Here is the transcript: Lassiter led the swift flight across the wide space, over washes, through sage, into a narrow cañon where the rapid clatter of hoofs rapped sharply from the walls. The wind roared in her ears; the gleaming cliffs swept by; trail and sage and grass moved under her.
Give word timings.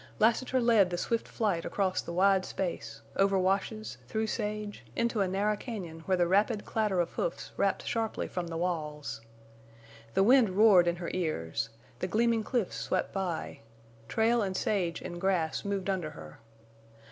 Lassiter 0.17 0.59
led 0.59 0.89
the 0.89 0.97
swift 0.97 1.27
flight 1.27 1.63
across 1.63 2.01
the 2.01 2.11
wide 2.11 2.43
space, 2.43 3.03
over 3.17 3.37
washes, 3.37 3.99
through 4.07 4.25
sage, 4.25 4.83
into 4.95 5.21
a 5.21 5.27
narrow 5.27 5.55
cañon 5.55 5.99
where 6.07 6.17
the 6.17 6.25
rapid 6.25 6.65
clatter 6.65 6.99
of 6.99 7.11
hoofs 7.13 7.51
rapped 7.55 7.85
sharply 7.85 8.27
from 8.27 8.47
the 8.47 8.57
walls. 8.57 9.21
The 10.15 10.23
wind 10.23 10.49
roared 10.57 10.87
in 10.87 10.95
her 10.95 11.11
ears; 11.13 11.69
the 11.99 12.07
gleaming 12.07 12.43
cliffs 12.43 12.77
swept 12.77 13.13
by; 13.13 13.59
trail 14.07 14.41
and 14.41 14.57
sage 14.57 15.03
and 15.03 15.21
grass 15.21 15.63
moved 15.63 15.87
under 15.87 16.09
her. 16.09 16.39